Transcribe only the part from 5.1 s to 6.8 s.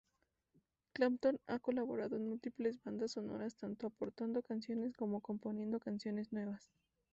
componiendo canciones nuevas.